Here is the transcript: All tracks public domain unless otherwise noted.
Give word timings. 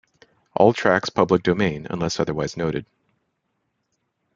All 0.55 0.73
tracks 0.73 1.11
public 1.11 1.43
domain 1.43 1.85
unless 1.87 2.19
otherwise 2.19 2.57
noted. 2.57 2.87